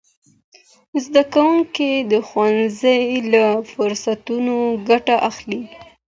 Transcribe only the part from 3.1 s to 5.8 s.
له فرصتونو ګټه اخلي.